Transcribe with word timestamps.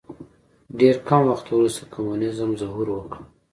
ډېر 0.79 0.95
کم 1.07 1.21
وخت 1.31 1.45
وروسته 1.49 1.83
کمونیزم 1.93 2.49
ظهور 2.61 2.87
وکړ. 2.91 3.15